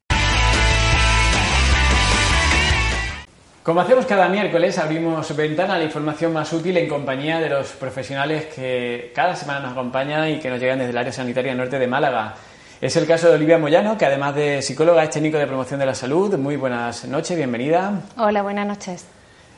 Como 3.65 3.81
hacemos 3.81 4.07
cada 4.07 4.29
miércoles, 4.29 4.79
abrimos 4.79 5.35
ventana 5.35 5.75
a 5.75 5.79
la 5.79 5.85
información 5.85 6.33
más 6.33 6.53
útil 6.53 6.77
en 6.77 6.89
compañía 6.89 7.41
de 7.41 7.49
los 7.49 7.73
profesionales 7.73 8.47
que 8.55 9.11
cada 9.17 9.35
semana 9.35 9.63
nos 9.63 9.73
acompañan 9.73 10.31
y 10.31 10.39
que 10.39 10.49
nos 10.49 10.61
llegan 10.61 10.79
desde 10.79 10.93
el 10.93 10.99
área 10.99 11.13
sanitaria 11.13 11.57
norte 11.57 11.81
de 11.81 11.89
Málaga. 11.89 12.37
Es 12.81 12.95
el 12.95 13.09
caso 13.09 13.29
de 13.29 13.35
Olivia 13.35 13.59
Moyano, 13.59 13.99
que 13.99 14.07
además 14.07 14.37
de 14.37 14.63
psicóloga 14.63 15.03
es 15.03 15.11
técnico 15.11 15.37
de 15.37 15.49
promoción 15.49 15.81
de 15.81 15.87
la 15.87 15.97
salud. 15.97 16.39
Muy 16.39 16.55
buenas 16.55 17.05
noches, 17.07 17.37
bienvenida. 17.37 18.03
Hola, 18.17 18.43
buenas 18.43 18.69
noches. 18.69 19.05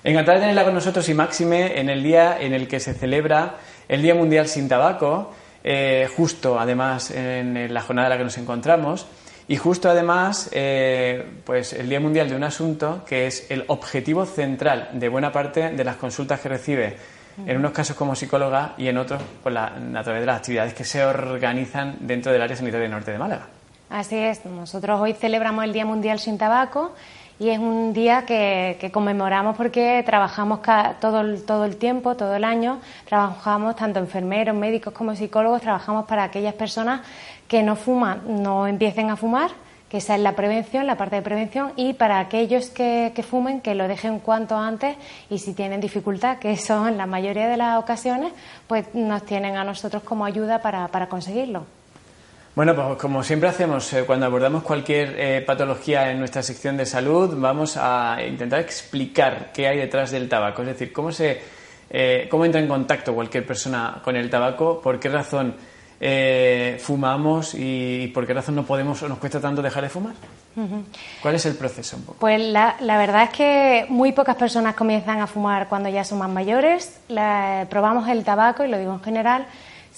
Encantada 0.02 0.38
de 0.38 0.40
tenerla 0.44 0.64
con 0.64 0.72
nosotros 0.72 1.06
y 1.06 1.12
máxime 1.12 1.78
en 1.78 1.90
el 1.90 2.02
día 2.02 2.40
en 2.40 2.54
el 2.54 2.66
que 2.66 2.80
se 2.80 2.94
celebra 2.94 3.56
el 3.88 4.00
Día 4.00 4.14
Mundial 4.14 4.48
sin 4.48 4.70
Tabaco, 4.70 5.34
eh, 5.62 6.08
justo 6.16 6.58
además 6.58 7.10
en 7.10 7.74
la 7.74 7.82
jornada 7.82 8.06
en 8.06 8.10
la 8.10 8.16
que 8.16 8.24
nos 8.24 8.38
encontramos. 8.38 9.06
Y 9.48 9.56
justo 9.58 9.90
además, 9.90 10.48
eh, 10.52 11.22
pues 11.44 11.74
el 11.74 11.90
Día 11.90 12.00
Mundial 12.00 12.30
de 12.30 12.36
un 12.36 12.44
asunto 12.44 13.04
que 13.06 13.26
es 13.26 13.50
el 13.50 13.64
objetivo 13.66 14.24
central 14.24 14.88
de 14.94 15.10
buena 15.10 15.30
parte 15.30 15.68
de 15.68 15.84
las 15.84 15.96
consultas 15.96 16.40
que 16.40 16.48
recibe, 16.48 16.96
en 17.46 17.56
unos 17.56 17.72
casos 17.72 17.96
como 17.96 18.14
psicóloga 18.14 18.74
y 18.76 18.88
en 18.88 18.98
otros 18.98 19.22
pues, 19.42 19.56
a 19.56 19.70
través 20.02 20.20
de 20.20 20.26
las 20.26 20.38
actividades 20.38 20.74
que 20.74 20.84
se 20.84 21.04
organizan 21.04 21.96
dentro 22.00 22.32
del 22.32 22.42
área 22.42 22.56
sanitaria 22.56 22.88
norte 22.88 23.12
de 23.12 23.18
Málaga. 23.18 23.46
Así 23.88 24.16
es, 24.16 24.44
nosotros 24.44 25.00
hoy 25.00 25.14
celebramos 25.14 25.64
el 25.64 25.72
Día 25.72 25.84
Mundial 25.84 26.20
sin 26.20 26.38
Tabaco 26.38 26.92
y 27.40 27.48
es 27.48 27.58
un 27.58 27.92
día 27.94 28.26
que, 28.26 28.90
conmemoramos 28.92 29.56
porque 29.56 30.02
trabajamos 30.04 30.60
todo, 31.00 31.22
el, 31.22 31.42
todo 31.44 31.64
el 31.64 31.76
tiempo, 31.76 32.14
todo 32.14 32.36
el 32.36 32.44
año, 32.44 32.80
trabajamos 33.06 33.76
tanto 33.76 33.98
enfermeros, 33.98 34.54
médicos 34.54 34.92
como 34.92 35.16
psicólogos, 35.16 35.62
trabajamos 35.62 36.04
para 36.04 36.24
aquellas 36.24 36.54
personas 36.54 37.00
que 37.48 37.62
no 37.62 37.76
fuman 37.76 38.20
no 38.42 38.66
empiecen 38.66 39.10
a 39.10 39.16
fumar, 39.16 39.50
que 39.90 39.98
esa 39.98 40.14
es 40.14 40.20
la 40.20 40.36
prevención, 40.36 40.86
la 40.86 40.96
parte 40.96 41.16
de 41.16 41.22
prevención, 41.22 41.72
y 41.74 41.94
para 41.94 42.20
aquellos 42.20 42.70
que, 42.70 43.12
fumen, 43.28 43.60
que 43.60 43.74
lo 43.74 43.88
dejen 43.88 44.20
cuanto 44.20 44.56
antes 44.56 44.96
y 45.28 45.38
si 45.38 45.52
tienen 45.52 45.80
dificultad, 45.80 46.38
que 46.38 46.56
son 46.56 46.96
la 46.96 47.06
mayoría 47.06 47.48
de 47.48 47.56
las 47.56 47.78
ocasiones, 47.78 48.32
pues 48.68 48.86
nos 48.94 49.24
tienen 49.26 49.56
a 49.56 49.64
nosotros 49.64 50.04
como 50.04 50.24
ayuda 50.24 50.62
para, 50.62 51.08
conseguirlo. 51.08 51.66
Bueno, 52.54 52.74
pues 52.74 52.98
como 52.98 53.22
siempre 53.24 53.48
hacemos 53.48 53.92
eh, 53.92 54.04
cuando 54.06 54.26
abordamos 54.26 54.62
cualquier 54.62 55.14
eh, 55.18 55.40
patología 55.40 56.10
en 56.10 56.18
nuestra 56.18 56.42
sección 56.42 56.76
de 56.76 56.86
salud, 56.86 57.34
vamos 57.36 57.76
a 57.76 58.18
intentar 58.26 58.60
explicar 58.60 59.50
qué 59.52 59.66
hay 59.66 59.78
detrás 59.78 60.12
del 60.12 60.28
tabaco, 60.28 60.62
es 60.62 60.68
decir, 60.68 60.92
cómo 60.92 61.10
se 61.10 61.40
eh, 61.92 62.28
cómo 62.30 62.44
entra 62.44 62.60
en 62.60 62.68
contacto 62.68 63.12
cualquier 63.12 63.44
persona 63.44 64.00
con 64.04 64.14
el 64.14 64.30
tabaco, 64.30 64.80
por 64.80 65.00
qué 65.00 65.08
razón 65.08 65.56
eh, 66.02 66.78
fumamos 66.80 67.54
y, 67.54 68.10
por 68.14 68.26
qué 68.26 68.32
razón 68.32 68.54
no 68.54 68.64
podemos 68.64 69.02
o 69.02 69.08
nos 69.08 69.18
cuesta 69.18 69.38
tanto 69.38 69.60
dejar 69.60 69.82
de 69.82 69.90
fumar? 69.90 70.14
¿Cuál 71.20 71.34
es 71.34 71.44
el 71.44 71.54
proceso? 71.56 71.98
Pues 72.18 72.40
la, 72.40 72.74
verdad 72.80 73.24
es 73.24 73.30
que 73.30 73.86
muy 73.90 74.12
pocas 74.12 74.36
personas 74.36 74.74
comienzan 74.74 75.20
a 75.20 75.26
fumar 75.26 75.68
cuando 75.68 75.90
ya 75.90 76.02
son 76.04 76.18
más 76.18 76.30
mayores. 76.30 77.00
probamos 77.68 78.08
el 78.08 78.24
tabaco, 78.24 78.64
y 78.64 78.68
lo 78.68 78.78
digo 78.78 78.94
en 78.94 79.02
general, 79.02 79.46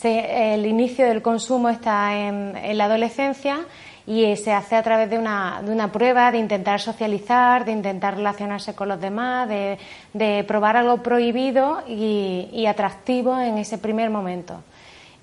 el 0.03 0.67
inicio 0.67 1.07
del 1.07 1.23
consumo 1.23 1.69
está 1.69 2.17
en, 2.17 2.77
la 2.77 2.87
adolescencia 2.87 3.61
y 4.05 4.35
se 4.35 4.53
hace 4.53 4.75
a 4.75 4.83
través 4.83 5.09
de 5.09 5.19
una, 5.19 5.63
de 5.63 5.71
una, 5.71 5.93
prueba, 5.93 6.33
de 6.33 6.39
intentar 6.39 6.81
socializar, 6.81 7.65
de 7.65 7.71
intentar 7.71 8.17
relacionarse 8.17 8.75
con 8.75 8.89
los 8.89 9.01
demás, 9.01 9.49
de, 9.49 10.45
probar 10.49 10.77
algo 10.77 10.97
prohibido 11.01 11.85
y 11.87 12.67
atractivo 12.67 13.39
en 13.39 13.59
ese 13.59 13.79
primer 13.79 14.11
momento. 14.11 14.65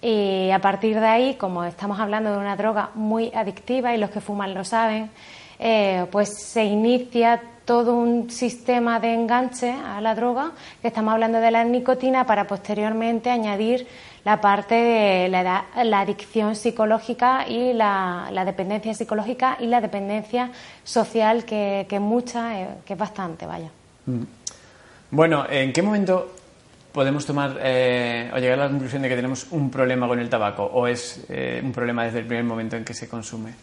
Y 0.02 0.50
a 0.52 0.60
partir 0.60 1.00
de 1.00 1.06
ahí, 1.06 1.36
como 1.36 1.66
estamos 1.66 2.00
hablando 2.00 2.32
de 2.32 2.38
una 2.38 2.56
droga 2.56 2.92
muy 2.96 3.32
adictiva 3.34 3.94
y 3.94 3.98
los 3.98 4.10
que 4.10 4.22
fuman 4.22 4.54
lo 4.54 4.64
saben, 4.64 5.10
eh, 5.60 6.06
pues 6.10 6.30
se 6.42 6.64
inicia 6.64 7.42
todo 7.66 7.94
un 7.94 8.32
sistema 8.32 9.00
de 9.00 9.14
enganche 9.14 9.72
a 9.72 10.00
la 10.02 10.16
droga, 10.16 10.54
que 10.82 10.88
estamos 10.88 11.14
hablando 11.14 11.40
de 11.40 11.52
la 11.52 11.64
nicotina, 11.66 12.26
para 12.26 12.48
posteriormente 12.48 13.30
añadir 13.30 13.86
la 14.24 14.42
parte 14.42 14.74
de 14.74 15.30
la, 15.30 15.66
adicción 16.00 16.56
psicológica 16.56 17.46
y 17.48 17.74
la, 17.74 18.32
dependencia 18.46 18.94
psicológica 18.94 19.58
y 19.60 19.68
la 19.68 19.82
dependencia 19.82 20.50
social, 20.84 21.44
que, 21.44 21.86
es 21.90 22.02
mucha, 22.02 22.60
eh, 22.60 22.68
que 22.86 22.94
es 22.94 23.00
bastante, 23.00 23.46
vaya. 23.46 23.70
Mm. 24.06 24.24
Bueno, 25.12 25.46
¿en 25.50 25.74
qué 25.74 25.82
momento 25.82 26.32
podemos 26.92 27.26
tomar 27.26 27.58
eh, 27.62 28.32
o 28.34 28.38
llegar 28.38 28.60
a 28.60 28.64
la 28.64 28.70
conclusión 28.70 29.02
de 29.02 29.10
que 29.10 29.16
tenemos 29.16 29.48
un 29.52 29.70
problema 29.70 30.08
con 30.08 30.20
el 30.20 30.30
tabaco 30.30 30.64
o 30.64 30.88
es 30.88 31.26
eh, 31.30 31.62
un 31.64 31.72
problema 31.72 32.06
desde 32.06 32.20
el 32.20 32.26
primer 32.26 32.46
momento 32.46 32.76
en 32.76 32.84
que 32.84 32.94
se 32.94 33.08
consume? 33.08 33.54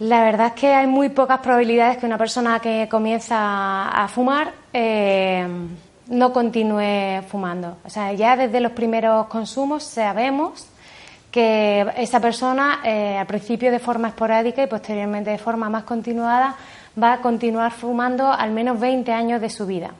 La 0.00 0.22
verdad 0.22 0.48
es 0.48 0.52
que 0.52 0.68
hay 0.68 0.86
muy 0.86 1.08
pocas 1.08 1.40
probabilidades 1.40 1.98
que 1.98 2.06
una 2.06 2.18
persona 2.18 2.60
que 2.60 2.88
comienza 2.88 3.88
a 3.88 4.08
fumar 4.08 4.52
eh, 4.72 5.46
no 6.06 6.32
continúe 6.32 7.22
fumando. 7.28 7.78
O 7.84 7.90
sea, 7.90 8.12
ya 8.12 8.36
desde 8.36 8.60
los 8.60 8.72
primeros 8.72 9.26
consumos 9.26 9.82
sabemos 9.82 10.66
que 11.30 11.84
esa 11.96 12.20
persona 12.20 12.80
al 12.82 13.26
principio 13.26 13.70
de 13.70 13.78
forma 13.78 14.08
esporádica 14.08 14.62
y 14.62 14.66
posteriormente 14.66 15.30
de 15.30 15.38
forma 15.38 15.68
más 15.68 15.82
continuada 15.82 16.56
va 17.00 17.14
a 17.14 17.20
continuar 17.20 17.72
fumando 17.72 18.32
al 18.32 18.50
menos 18.50 18.80
20 18.80 19.12
años 19.12 19.40
de 19.40 19.50
su 19.50 19.66
vida. 19.66 19.90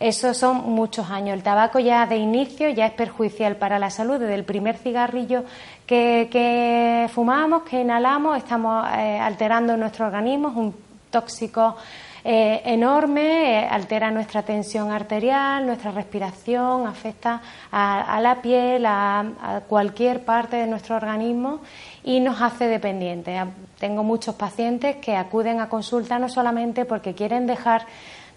Eso 0.00 0.32
son 0.32 0.70
muchos 0.70 1.10
años. 1.10 1.36
El 1.36 1.42
tabaco 1.42 1.78
ya 1.78 2.06
de 2.06 2.16
inicio 2.16 2.70
ya 2.70 2.86
es 2.86 2.92
perjudicial 2.92 3.56
para 3.56 3.78
la 3.78 3.90
salud. 3.90 4.18
Desde 4.18 4.34
el 4.34 4.44
primer 4.44 4.78
cigarrillo 4.78 5.44
que, 5.86 7.06
fumamos, 7.12 7.64
que 7.64 7.82
inhalamos, 7.82 8.38
estamos 8.38 8.86
eh, 8.96 9.18
alterando 9.20 9.76
nuestro 9.76 10.06
organismo. 10.06 10.48
Es 10.48 10.56
un 10.56 10.74
tóxico 11.10 11.76
eh, 12.24 12.62
enorme, 12.64 13.60
eh, 13.60 13.68
altera 13.70 14.10
nuestra 14.10 14.42
tensión 14.42 14.90
arterial, 14.90 15.66
nuestra 15.66 15.90
respiración, 15.90 16.86
afecta 16.86 17.40
a, 17.70 18.20
la 18.22 18.42
piel, 18.42 18.84
a, 18.86 19.62
cualquier 19.68 20.24
parte 20.24 20.56
de 20.56 20.66
nuestro 20.66 20.96
organismo 20.96 21.60
y 22.04 22.20
nos 22.20 22.40
hace 22.40 22.68
dependientes. 22.68 23.42
Tengo 23.78 24.02
muchos 24.02 24.34
pacientes 24.34 24.96
que 24.96 25.16
acuden 25.16 25.60
a 25.60 25.68
consulta 25.68 26.18
no 26.18 26.28
solamente 26.28 26.84
porque 26.84 27.14
quieren 27.14 27.46
dejar 27.46 27.86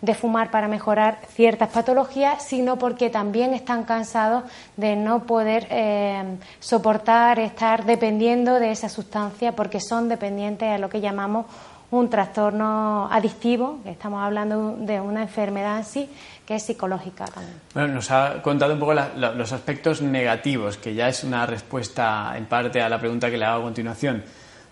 de 0.03 0.13
fumar 0.13 0.51
para 0.51 0.67
mejorar 0.67 1.17
ciertas 1.29 1.69
patologías, 1.69 2.43
sino 2.43 2.77
porque 2.77 3.09
también 3.09 3.53
están 3.53 3.85
cansados 3.85 4.43
de 4.75 4.97
no 4.97 5.23
poder 5.23 5.65
eh, 5.69 6.21
soportar 6.59 7.39
estar 7.39 7.85
dependiendo 7.85 8.59
de 8.59 8.71
esa 8.71 8.89
sustancia 8.89 9.53
porque 9.53 9.79
son 9.79 10.09
dependientes 10.09 10.69
a 10.69 10.77
lo 10.77 10.89
que 10.89 10.99
llamamos 10.99 11.45
un 11.89 12.09
trastorno 12.09 13.07
adictivo, 13.09 13.79
estamos 13.85 14.21
hablando 14.21 14.75
de 14.77 14.99
una 14.99 15.21
enfermedad 15.21 15.77
en 15.77 15.85
sí, 15.85 16.09
que 16.45 16.55
es 16.55 16.63
psicológica 16.63 17.23
también. 17.25 17.55
Bueno, 17.73 17.93
nos 17.93 18.11
ha 18.11 18.41
contado 18.41 18.73
un 18.73 18.79
poco 18.79 18.93
los 18.93 19.53
aspectos 19.53 20.01
negativos, 20.01 20.77
que 20.77 20.93
ya 20.93 21.07
es 21.07 21.23
una 21.23 21.45
respuesta 21.45 22.33
en 22.35 22.45
parte 22.45 22.81
a 22.81 22.89
la 22.89 22.99
pregunta 22.99 23.31
que 23.31 23.37
le 23.37 23.45
hago 23.45 23.61
a 23.61 23.65
continuación. 23.65 24.21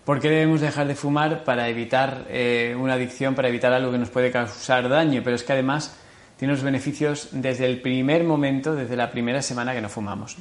¿Por 0.04 0.18
qué 0.18 0.30
debemos 0.30 0.60
dejar 0.60 0.88
de 0.88 0.96
fumar 0.96 1.44
para 1.44 1.68
evitar 1.68 2.24
eh, 2.28 2.76
una 2.76 2.94
adicción, 2.94 3.36
para 3.36 3.46
evitar 3.46 3.72
algo 3.72 3.92
que 3.92 3.98
nos 3.98 4.10
puede 4.10 4.32
causar 4.32 4.88
daño? 4.88 5.20
Pero 5.22 5.36
es 5.36 5.44
que 5.44 5.52
además 5.52 5.96
tiene 6.36 6.54
los 6.54 6.64
beneficios 6.64 7.28
desde 7.30 7.66
el 7.66 7.80
primer 7.80 8.24
momento, 8.24 8.74
desde 8.74 8.96
la 8.96 9.12
primera 9.12 9.42
semana 9.42 9.72
que 9.72 9.80
no 9.80 9.88
fumamos. 9.88 10.36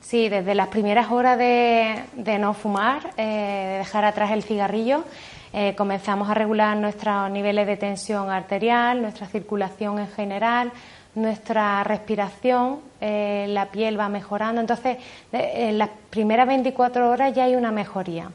Sí, 0.00 0.30
desde 0.30 0.54
las 0.54 0.68
primeras 0.68 1.10
horas 1.10 1.36
de, 1.36 2.38
no 2.38 2.54
fumar, 2.54 3.10
eh, 3.18 3.72
de 3.72 3.78
dejar 3.78 4.06
atrás 4.06 4.30
el 4.30 4.42
cigarrillo, 4.42 5.04
eh, 5.52 5.74
comenzamos 5.76 6.30
a 6.30 6.34
regular 6.34 6.74
nuestros 6.74 7.30
niveles 7.30 7.66
de 7.66 7.76
tensión 7.76 8.30
arterial, 8.30 9.02
nuestra 9.02 9.26
circulación 9.26 9.98
en 9.98 10.08
general, 10.08 10.72
nuestra 11.14 11.84
respiración, 11.84 12.80
la 13.00 13.68
piel 13.70 14.00
va 14.00 14.08
mejorando. 14.08 14.62
Entonces, 14.62 14.96
en 15.30 15.78
las 15.78 15.90
primeras 16.10 16.48
24 16.48 17.10
horas 17.10 17.34
ya 17.34 17.44
hay 17.44 17.54
una 17.54 17.70
mejoría. 17.70 18.30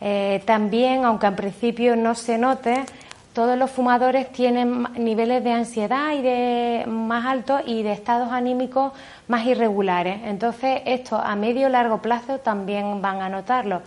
Eh, 0.00 0.42
también, 0.46 1.04
aunque 1.04 1.26
al 1.26 1.34
principio 1.34 1.96
no 1.96 2.14
se 2.14 2.38
note, 2.38 2.84
todos 3.32 3.56
los 3.56 3.70
fumadores 3.70 4.32
tienen 4.32 4.88
niveles 4.96 5.44
de 5.44 5.52
ansiedad 5.52 6.12
y 6.14 6.22
de 6.22 6.84
más 6.88 7.26
altos 7.26 7.62
y 7.64 7.82
de 7.82 7.92
estados 7.92 8.32
anímicos 8.32 8.92
más 9.28 9.46
irregulares. 9.46 10.20
Entonces, 10.24 10.82
esto 10.84 11.16
a 11.16 11.36
medio 11.36 11.68
y 11.68 11.70
largo 11.70 12.02
plazo 12.02 12.38
también 12.38 13.00
van 13.00 13.22
a 13.22 13.28
notarlo. 13.28 13.82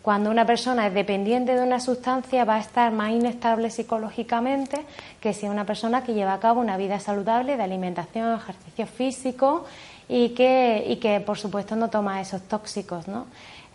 Cuando 0.00 0.30
una 0.30 0.46
persona 0.46 0.86
es 0.86 0.94
dependiente 0.94 1.56
de 1.56 1.62
una 1.62 1.80
sustancia 1.80 2.44
va 2.44 2.54
a 2.54 2.60
estar 2.60 2.92
más 2.92 3.10
inestable 3.10 3.70
psicológicamente 3.70 4.86
que 5.20 5.34
si 5.34 5.46
una 5.46 5.64
persona 5.64 6.04
que 6.04 6.14
lleva 6.14 6.32
a 6.32 6.38
cabo 6.38 6.60
una 6.60 6.76
vida 6.76 7.00
saludable 7.00 7.56
de 7.56 7.64
alimentación, 7.64 8.36
ejercicio 8.36 8.86
físico 8.86 9.66
y 10.08 10.28
que, 10.28 10.84
y 10.86 10.96
que 10.96 11.18
por 11.20 11.38
supuesto 11.38 11.74
no 11.74 11.90
toma 11.90 12.20
esos 12.20 12.42
tóxicos. 12.42 13.08
¿no? 13.08 13.26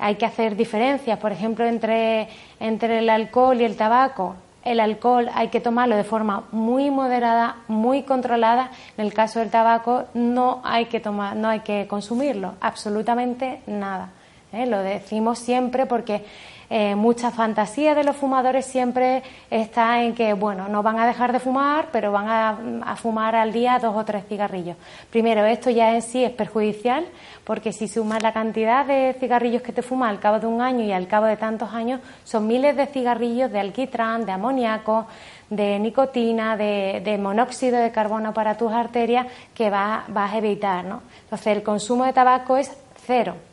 Hay 0.01 0.15
que 0.15 0.25
hacer 0.25 0.55
diferencias, 0.55 1.19
por 1.19 1.31
ejemplo, 1.31 1.63
entre, 1.63 2.27
entre 2.59 2.99
el 2.99 3.09
alcohol 3.09 3.61
y 3.61 3.65
el 3.65 3.77
tabaco. 3.77 4.35
El 4.65 4.79
alcohol 4.79 5.29
hay 5.33 5.49
que 5.49 5.61
tomarlo 5.61 5.95
de 5.95 6.03
forma 6.03 6.45
muy 6.51 6.89
moderada, 6.89 7.57
muy 7.67 8.01
controlada. 8.01 8.71
En 8.97 9.05
el 9.05 9.13
caso 9.13 9.39
del 9.39 9.51
tabaco 9.51 10.05
no 10.15 10.59
hay 10.63 10.85
que 10.85 10.99
tomar, 10.99 11.35
no 11.35 11.49
hay 11.49 11.59
que 11.59 11.85
consumirlo, 11.87 12.55
absolutamente 12.61 13.61
nada. 13.67 14.09
¿eh? 14.51 14.65
Lo 14.65 14.79
decimos 14.79 15.37
siempre 15.37 15.85
porque 15.85 16.25
eh, 16.73 16.95
mucha 16.95 17.31
fantasía 17.31 17.93
de 17.93 18.05
los 18.05 18.15
fumadores 18.15 18.65
siempre 18.65 19.23
está 19.49 20.03
en 20.03 20.15
que, 20.15 20.31
bueno, 20.31 20.69
no 20.69 20.81
van 20.81 20.99
a 20.99 21.05
dejar 21.05 21.33
de 21.33 21.39
fumar, 21.39 21.89
pero 21.91 22.13
van 22.13 22.29
a, 22.29 22.95
fumar 22.95 23.35
al 23.35 23.51
día 23.51 23.77
dos 23.77 23.93
o 23.93 24.05
tres 24.05 24.23
cigarrillos. 24.29 24.77
Primero, 25.09 25.43
esto 25.43 25.69
ya 25.69 25.93
en 25.93 26.01
sí 26.01 26.23
es 26.23 26.31
perjudicial, 26.31 27.05
porque 27.43 27.73
si 27.73 27.89
sumas 27.89 28.23
la 28.23 28.31
cantidad 28.31 28.85
de 28.85 29.17
cigarrillos 29.19 29.61
que 29.61 29.73
te 29.73 29.81
fumas 29.81 30.11
al 30.11 30.21
cabo 30.21 30.39
de 30.39 30.47
un 30.47 30.61
año 30.61 30.85
y 30.85 30.93
al 30.93 31.09
cabo 31.09 31.25
de 31.25 31.35
tantos 31.35 31.73
años, 31.73 31.99
son 32.23 32.47
miles 32.47 32.77
de 32.77 32.85
cigarrillos 32.85 33.51
de 33.51 33.59
alquitrán, 33.59 34.25
de 34.25 34.31
amoníaco, 34.31 35.07
de 35.49 35.77
nicotina, 35.77 36.55
de, 36.55 37.17
monóxido 37.21 37.79
de 37.79 37.91
carbono 37.91 38.33
para 38.33 38.55
tus 38.55 38.71
arterias 38.71 39.27
que 39.53 39.69
vas 39.69 40.07
a 40.07 40.37
evitar. 40.37 40.85
¿no? 40.85 41.01
Entonces, 41.23 41.47
el 41.47 41.63
consumo 41.63 42.05
de 42.05 42.13
tabaco 42.13 42.55
es 42.55 42.71
cero 43.05 43.50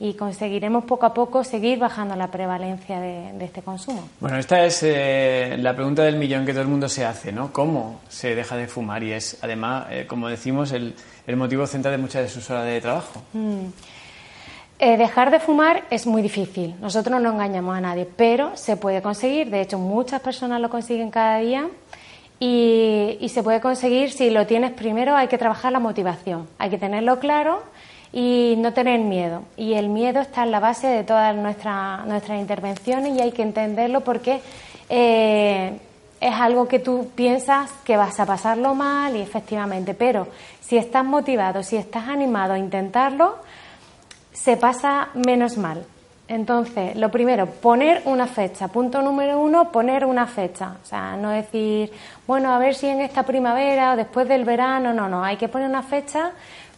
y 0.00 0.14
conseguiremos 0.14 0.84
poco 0.84 1.04
a 1.04 1.12
poco 1.12 1.44
seguir 1.44 1.78
bajando 1.78 2.16
la 2.16 2.30
prevalencia 2.30 2.98
de, 2.98 3.44
este 3.44 3.60
consumo. 3.60 4.08
Bueno, 4.18 4.38
esta 4.38 4.64
es 4.64 4.82
eh, 4.82 5.56
la 5.58 5.76
pregunta 5.76 6.02
del 6.02 6.16
millón 6.16 6.46
que 6.46 6.52
todo 6.52 6.62
el 6.62 6.68
mundo 6.68 6.88
se 6.88 7.04
hace, 7.04 7.32
¿no? 7.32 7.52
¿Cómo 7.52 8.00
se 8.08 8.34
deja 8.34 8.56
de 8.56 8.66
fumar? 8.66 9.02
Y 9.02 9.12
es, 9.12 9.36
además, 9.42 9.88
eh, 9.90 10.06
como 10.08 10.28
decimos, 10.28 10.72
el, 10.72 10.94
motivo 11.36 11.66
central 11.66 11.92
de 11.92 11.98
muchas 11.98 12.22
de 12.22 12.28
sus 12.30 12.48
horas 12.50 12.64
de 12.64 12.80
trabajo. 12.80 13.22
Mm. 13.34 13.66
Eh, 14.78 14.96
dejar 14.96 15.30
de 15.30 15.38
fumar 15.38 15.84
es 15.90 16.06
muy 16.06 16.22
difícil. 16.22 16.74
Nosotros 16.80 17.20
no 17.20 17.30
engañamos 17.30 17.76
a 17.76 17.82
nadie, 17.82 18.08
pero 18.16 18.56
se 18.56 18.78
puede 18.78 19.02
conseguir. 19.02 19.50
De 19.50 19.60
hecho, 19.60 19.78
muchas 19.78 20.22
personas 20.22 20.62
lo 20.62 20.70
consiguen 20.70 21.10
cada 21.10 21.38
día. 21.38 21.68
Y, 22.40 23.18
y 23.20 23.28
se 23.28 23.42
puede 23.42 23.60
conseguir 23.60 24.12
si 24.12 24.30
lo 24.30 24.46
tienes 24.46 24.72
primero, 24.72 25.14
hay 25.14 25.28
que 25.28 25.36
trabajar 25.36 25.72
la 25.72 25.78
motivación. 25.78 26.48
Hay 26.58 26.70
que 26.70 26.78
tenerlo 26.78 27.18
claro 27.18 27.62
y 28.12 28.54
no 28.58 28.72
tener 28.72 29.00
miedo. 29.00 29.42
Y 29.56 29.74
el 29.74 29.88
miedo 29.88 30.20
está 30.20 30.42
en 30.42 30.50
la 30.50 30.60
base 30.60 30.86
de 30.86 31.04
todas 31.04 31.34
nuestras 31.36 32.06
nuestras 32.06 32.40
intervenciones 32.40 33.16
y 33.16 33.20
hay 33.20 33.32
que 33.32 33.42
entenderlo 33.42 34.00
porque 34.00 34.40
eh, 34.88 35.78
es 36.20 36.34
algo 36.34 36.68
que 36.68 36.80
tú 36.80 37.10
piensas 37.14 37.70
que 37.84 37.96
vas 37.96 38.18
a 38.20 38.26
pasarlo 38.26 38.74
mal 38.74 39.16
y 39.16 39.20
efectivamente, 39.20 39.94
pero 39.94 40.28
si 40.60 40.76
estás 40.76 41.04
motivado, 41.04 41.62
si 41.62 41.76
estás 41.76 42.08
animado 42.08 42.52
a 42.52 42.58
intentarlo, 42.58 43.36
se 44.32 44.56
pasa 44.56 45.08
menos 45.14 45.56
mal. 45.56 45.84
Entonces, 46.28 46.94
lo 46.94 47.10
primero, 47.10 47.46
poner 47.46 48.02
una 48.04 48.28
fecha. 48.28 48.68
Punto 48.68 49.02
número 49.02 49.40
uno, 49.40 49.72
poner 49.72 50.04
una 50.04 50.28
fecha. 50.28 50.76
O 50.80 50.86
sea, 50.86 51.16
no 51.16 51.30
decir, 51.30 51.90
bueno, 52.24 52.54
a 52.54 52.58
ver 52.58 52.76
si 52.76 52.86
en 52.86 53.00
esta 53.00 53.24
primavera 53.24 53.94
o 53.94 53.96
después 53.96 54.28
del 54.28 54.44
verano. 54.44 54.94
No, 54.94 55.08
no, 55.08 55.24
hay 55.24 55.36
que 55.36 55.48
poner 55.48 55.68
una 55.68 55.82
fecha 55.82 56.30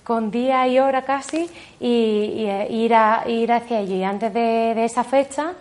con 0.05 0.31
día 0.31 0.67
y 0.69 0.79
hora 0.79 1.03
casi 1.03 1.49
y, 1.81 2.45
eh, 2.47 2.67
ir, 2.71 2.95
a, 2.95 3.25
ir 3.29 3.53
hacia. 3.53 3.83
Y 3.83 4.03
antes 4.05 4.33
de, 4.33 4.85
esa 4.85 5.05
fecha 5.05 5.53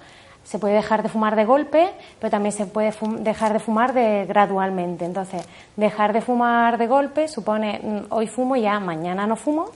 se 0.44 0.60
puede 0.60 0.74
dejar 0.74 1.04
de 1.04 1.10
fumar 1.10 1.36
de 1.36 1.46
golpe, 1.46 1.90
pero 2.20 2.32
también 2.32 2.52
se 2.52 2.66
puede 2.66 2.94
dejar 3.20 3.54
de 3.54 3.60
fumar 3.60 3.94
de, 3.94 4.26
gradualmente. 4.26 5.06
Entonces, 5.06 5.48
dejar 5.76 6.14
de 6.14 6.22
fumar 6.22 6.78
de 6.78 6.88
golpe 6.88 7.28
supone 7.28 7.80
mm, 7.82 8.14
hoy 8.14 8.28
fumo 8.28 8.56
ya, 8.56 8.80
mañana 8.80 9.28
no 9.28 9.36
fumo 9.36 9.70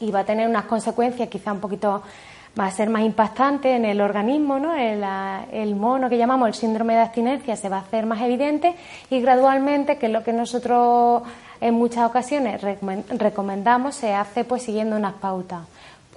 y 0.00 0.10
va 0.10 0.20
a 0.20 0.24
tener 0.24 0.48
unas 0.48 0.64
consecuencias 0.66 1.28
quizá 1.28 1.52
un 1.52 1.60
poquito 1.60 2.02
va 2.58 2.66
a 2.66 2.70
ser 2.70 2.90
más 2.90 3.02
impactante 3.02 3.74
en 3.74 3.84
el 3.84 4.00
organismo, 4.00 4.58
¿no? 4.58 4.74
el, 4.74 5.04
el, 5.52 5.76
mono 5.76 6.08
que 6.08 6.18
llamamos 6.18 6.48
el 6.48 6.54
síndrome 6.54 6.94
de 6.94 7.00
abstinencia 7.00 7.54
se 7.54 7.68
va 7.68 7.76
a 7.76 7.80
hacer 7.80 8.04
más 8.04 8.20
evidente 8.20 8.74
y 9.10 9.20
gradualmente, 9.20 9.96
que 9.96 10.06
es 10.06 10.12
lo 10.12 10.24
que 10.24 10.32
nosotros 10.32 11.22
en 11.60 11.74
muchas 11.74 12.08
ocasiones 12.08 12.60
recomendamos, 13.08 13.94
se 13.94 14.14
hace 14.14 14.44
pues 14.44 14.62
siguiendo 14.62 14.96
unas 14.96 15.14
pautas. 15.14 15.62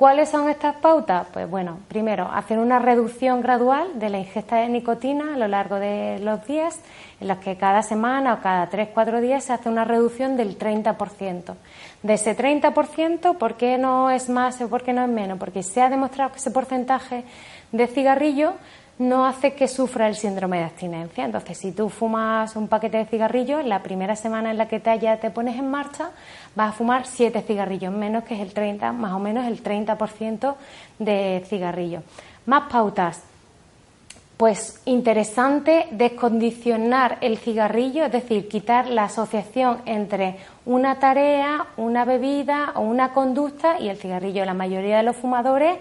¿Cuáles 0.01 0.29
son 0.29 0.49
estas 0.49 0.77
pautas? 0.77 1.27
Pues 1.31 1.47
bueno, 1.47 1.77
primero, 1.88 2.27
hacer 2.33 2.57
una 2.57 2.79
reducción 2.79 3.41
gradual 3.41 3.99
de 3.99 4.09
la 4.09 4.17
ingesta 4.17 4.55
de 4.55 4.67
nicotina 4.67 5.35
a 5.35 5.38
lo 5.38 5.47
largo 5.47 5.75
de 5.75 6.17
los 6.17 6.43
días, 6.47 6.79
en 7.19 7.27
las 7.27 7.38
que 7.38 7.55
cada 7.55 7.83
semana 7.83 8.33
o 8.33 8.41
cada 8.41 8.67
3-4 8.67 9.21
días 9.21 9.43
se 9.43 9.53
hace 9.53 9.69
una 9.69 9.85
reducción 9.85 10.38
del 10.38 10.57
30%. 10.57 11.53
De 12.01 12.13
ese 12.15 12.35
30%, 12.35 13.38
¿por 13.38 13.53
qué 13.57 13.77
no 13.77 14.09
es 14.09 14.27
más 14.27 14.59
o 14.61 14.69
por 14.69 14.81
qué 14.81 14.91
no 14.91 15.03
es 15.03 15.09
menos? 15.09 15.38
Porque 15.38 15.61
se 15.61 15.83
ha 15.83 15.89
demostrado 15.89 16.31
que 16.31 16.39
ese 16.39 16.49
porcentaje 16.49 17.23
de 17.71 17.85
cigarrillo 17.85 18.53
no 18.99 19.25
hace 19.25 19.53
que 19.53 19.67
sufra 19.67 20.07
el 20.07 20.15
síndrome 20.15 20.57
de 20.57 20.65
abstinencia. 20.65 21.25
Entonces, 21.25 21.57
si 21.57 21.71
tú 21.71 21.89
fumas 21.89 22.55
un 22.55 22.67
paquete 22.67 22.97
de 22.97 23.05
cigarrillos, 23.05 23.65
la 23.65 23.81
primera 23.81 24.15
semana 24.15 24.51
en 24.51 24.57
la 24.57 24.67
que 24.67 24.79
te, 24.79 24.97
ya 24.99 25.17
te 25.17 25.31
pones 25.31 25.57
en 25.57 25.69
marcha, 25.69 26.11
vas 26.55 26.69
a 26.69 26.73
fumar 26.73 27.05
siete 27.05 27.41
cigarrillos 27.41 27.93
menos, 27.93 28.23
que 28.23 28.35
es 28.35 28.41
el 28.41 28.53
30, 28.53 28.91
más 28.91 29.13
o 29.13 29.19
menos 29.19 29.47
el 29.47 29.63
30% 29.63 30.55
de 30.99 31.43
cigarrillos. 31.47 32.03
Más 32.45 32.71
pautas. 32.71 33.23
Pues 34.38 34.81
interesante 34.85 35.88
descondicionar 35.91 37.19
el 37.21 37.38
cigarrillo, 37.38 38.05
es 38.05 38.11
decir, 38.11 38.49
quitar 38.49 38.88
la 38.88 39.03
asociación 39.03 39.83
entre 39.85 40.38
una 40.65 40.97
tarea, 40.97 41.67
una 41.77 42.05
bebida 42.05 42.71
o 42.73 42.81
una 42.81 43.13
conducta 43.13 43.79
y 43.79 43.89
el 43.89 43.97
cigarrillo. 43.97 44.43
La 44.43 44.55
mayoría 44.55 44.97
de 44.97 45.03
los 45.03 45.15
fumadores 45.15 45.77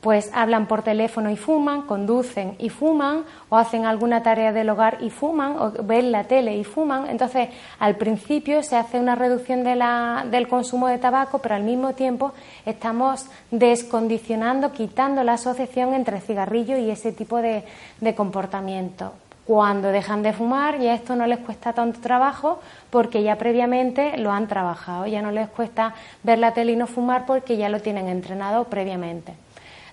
pues 0.00 0.30
hablan 0.32 0.66
por 0.66 0.82
teléfono 0.82 1.30
y 1.30 1.36
fuman, 1.36 1.82
conducen 1.82 2.54
y 2.58 2.70
fuman, 2.70 3.24
o 3.50 3.56
hacen 3.56 3.84
alguna 3.84 4.22
tarea 4.22 4.52
del 4.52 4.70
hogar 4.70 4.98
y 5.00 5.10
fuman, 5.10 5.56
o 5.58 5.72
ven 5.82 6.10
la 6.10 6.24
tele 6.24 6.56
y 6.56 6.64
fuman. 6.64 7.08
Entonces, 7.08 7.48
al 7.78 7.96
principio 7.96 8.62
se 8.62 8.76
hace 8.76 8.98
una 8.98 9.14
reducción 9.14 9.62
del 9.62 10.48
consumo 10.48 10.88
de 10.88 10.98
tabaco, 10.98 11.38
pero 11.40 11.54
al 11.54 11.64
mismo 11.64 11.92
tiempo 11.92 12.32
estamos 12.64 13.26
descondicionando, 13.50 14.72
quitando 14.72 15.22
la 15.22 15.34
asociación 15.34 15.92
entre 15.92 16.20
cigarrillo 16.20 16.78
y 16.78 16.90
ese 16.90 17.12
tipo 17.12 17.36
de, 17.38 17.64
de 18.00 18.14
comportamiento. 18.14 19.12
Cuando 19.44 19.88
dejan 19.88 20.22
de 20.22 20.32
fumar, 20.32 20.78
ya 20.78 20.94
esto 20.94 21.16
no 21.16 21.26
les 21.26 21.40
cuesta 21.40 21.72
tanto 21.72 22.00
trabajo 22.00 22.60
porque 22.88 23.22
ya 23.22 23.36
previamente 23.36 24.16
lo 24.16 24.30
han 24.30 24.46
trabajado, 24.46 25.06
ya 25.06 25.22
no 25.22 25.32
les 25.32 25.48
cuesta 25.48 25.94
ver 26.22 26.38
la 26.38 26.54
tele 26.54 26.72
y 26.72 26.76
no 26.76 26.86
fumar 26.86 27.26
porque 27.26 27.56
ya 27.56 27.68
lo 27.68 27.80
tienen 27.80 28.08
entrenado 28.08 28.64
previamente 28.64 29.34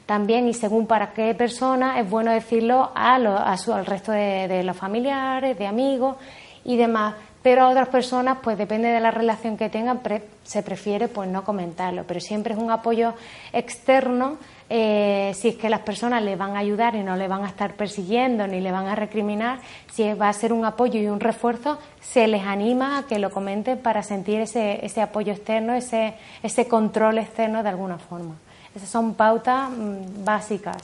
también 0.07 0.47
y 0.47 0.53
según 0.53 0.87
para 0.87 1.11
qué 1.11 1.35
persona 1.35 1.99
es 1.99 2.09
bueno 2.09 2.31
decirlo 2.31 2.91
a, 2.95 3.15
al 3.15 3.85
resto 3.85 4.11
de, 4.11 4.63
los 4.63 4.75
familiares, 4.75 5.57
de 5.59 5.67
amigos 5.67 6.15
y 6.63 6.77
demás. 6.77 7.13
Pero 7.43 7.63
a 7.63 7.69
otras 7.69 7.89
personas, 7.89 8.39
pues 8.41 8.57
depende 8.57 8.87
de 8.87 8.99
la 8.99 9.11
relación 9.11 9.55
que 9.55 9.69
tengan, 9.69 10.01
se 10.43 10.63
prefiere 10.63 11.07
pues 11.07 11.29
no 11.29 11.43
comentarlo. 11.43 12.03
Pero 12.07 12.19
siempre 12.19 12.53
es 12.53 12.59
un 12.59 12.71
apoyo 12.71 13.13
externo 13.53 14.37
eh, 14.69 15.31
si 15.33 15.49
es 15.49 15.55
que 15.55 15.69
las 15.69 15.81
personas 15.81 16.21
le 16.23 16.35
van 16.35 16.55
a 16.55 16.59
ayudar 16.59 16.95
y 16.95 17.03
no 17.03 17.15
le 17.15 17.27
van 17.27 17.43
a 17.43 17.47
estar 17.47 17.75
persiguiendo 17.75 18.47
ni 18.47 18.59
le 18.59 18.71
van 18.71 18.87
a 18.87 18.95
recriminar, 18.95 19.59
si 19.93 20.13
va 20.13 20.27
a 20.27 20.33
ser 20.33 20.51
un 20.51 20.65
apoyo 20.65 20.99
y 20.99 21.07
un 21.07 21.19
refuerzo, 21.19 21.79
se 22.01 22.27
les 22.27 22.43
anima 22.43 22.97
a 22.97 23.03
que 23.03 23.19
lo 23.19 23.29
comenten 23.29 23.77
para 23.77 24.03
sentir 24.03 24.41
ese, 24.41 24.85
ese 24.85 25.01
apoyo 25.01 25.31
externo, 25.31 25.73
ese, 25.73 26.15
ese 26.43 26.67
control 26.67 27.17
externo 27.19 27.63
de 27.63 27.69
alguna 27.69 27.97
forma. 27.97 28.35
Esas 28.77 28.89
son 28.89 29.15
pautas 29.15 29.71
mm, 29.71 30.23
básicas. 30.23 30.77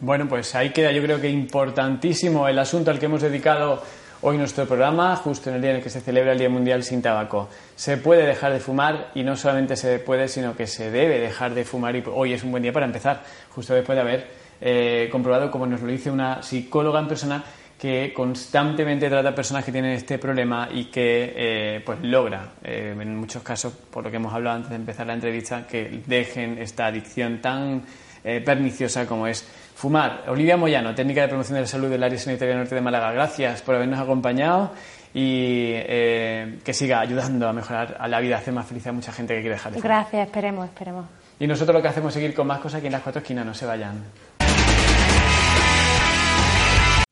Bueno, 0.00 0.26
pues 0.26 0.54
ahí 0.54 0.70
queda 0.70 0.90
yo 0.90 1.02
creo 1.02 1.20
que 1.20 1.28
importantísimo 1.28 2.48
el 2.48 2.58
asunto 2.58 2.90
al 2.90 2.98
que 2.98 3.04
hemos 3.04 3.20
dedicado 3.20 3.82
hoy 4.22 4.38
nuestro 4.38 4.64
programa, 4.64 5.14
justo 5.16 5.50
en 5.50 5.56
el 5.56 5.60
día 5.60 5.72
en 5.72 5.76
el 5.76 5.82
que 5.82 5.90
se 5.90 6.00
celebra 6.00 6.32
el 6.32 6.38
Día 6.38 6.48
Mundial 6.48 6.82
sin 6.82 7.02
Tabaco. 7.02 7.50
Se 7.76 7.98
puede 7.98 8.24
dejar 8.24 8.54
de 8.54 8.60
fumar 8.60 9.10
y 9.14 9.22
no 9.22 9.36
solamente 9.36 9.76
se 9.76 9.98
puede, 9.98 10.28
sino 10.28 10.56
que 10.56 10.66
se 10.66 10.90
debe 10.90 11.20
dejar 11.20 11.52
de 11.52 11.66
fumar 11.66 11.94
y 11.94 12.02
hoy 12.06 12.32
es 12.32 12.42
un 12.42 12.52
buen 12.52 12.62
día 12.62 12.72
para 12.72 12.86
empezar, 12.86 13.22
justo 13.54 13.74
después 13.74 13.96
de 13.96 14.00
haber 14.00 14.26
eh, 14.62 15.10
comprobado, 15.12 15.50
como 15.50 15.66
nos 15.66 15.82
lo 15.82 15.88
dice 15.88 16.10
una 16.10 16.42
psicóloga 16.42 17.00
en 17.00 17.08
persona, 17.08 17.44
que 17.78 18.12
constantemente 18.14 19.08
trata 19.08 19.30
a 19.30 19.34
personas 19.34 19.64
que 19.64 19.72
tienen 19.72 19.92
este 19.92 20.18
problema 20.18 20.68
y 20.72 20.86
que 20.86 21.32
eh, 21.36 21.82
pues 21.84 22.00
logra, 22.02 22.52
eh, 22.62 22.96
en 22.98 23.16
muchos 23.16 23.42
casos, 23.42 23.72
por 23.72 24.04
lo 24.04 24.10
que 24.10 24.16
hemos 24.16 24.32
hablado 24.32 24.56
antes 24.56 24.70
de 24.70 24.76
empezar 24.76 25.06
la 25.06 25.14
entrevista, 25.14 25.66
que 25.66 26.02
dejen 26.06 26.58
esta 26.58 26.86
adicción 26.86 27.40
tan 27.40 27.82
eh, 28.22 28.40
perniciosa 28.40 29.06
como 29.06 29.26
es 29.26 29.46
fumar. 29.74 30.24
Olivia 30.28 30.56
Moyano, 30.56 30.94
técnica 30.94 31.22
de 31.22 31.28
promoción 31.28 31.56
de 31.56 31.62
la 31.62 31.66
salud 31.66 31.90
del 31.90 32.02
área 32.02 32.18
sanitaria 32.18 32.56
norte 32.56 32.74
de 32.74 32.80
Málaga, 32.80 33.12
gracias 33.12 33.60
por 33.62 33.74
habernos 33.74 33.98
acompañado 33.98 34.72
y 35.12 35.74
que 35.74 36.72
siga 36.72 36.98
ayudando 36.98 37.48
a 37.48 37.52
mejorar 37.52 37.96
a 38.00 38.08
la 38.08 38.18
vida, 38.18 38.34
a 38.34 38.38
hacer 38.38 38.52
más 38.52 38.66
feliz 38.66 38.84
a 38.88 38.92
mucha 38.92 39.12
gente 39.12 39.34
que 39.34 39.42
quiere 39.42 39.54
dejar 39.54 39.72
de 39.72 39.80
fumar. 39.80 39.98
Gracias, 39.98 40.26
esperemos, 40.26 40.64
esperemos. 40.66 41.06
Y 41.38 41.46
nosotros 41.46 41.74
lo 41.74 41.82
que 41.82 41.88
hacemos 41.88 42.08
es 42.10 42.14
seguir 42.14 42.34
con 42.34 42.46
más 42.46 42.60
cosas 42.60 42.78
aquí 42.78 42.86
en 42.86 42.92
las 42.92 43.02
cuatro 43.02 43.20
esquinas, 43.20 43.44
no 43.44 43.54
se 43.54 43.66
vayan. 43.66 44.02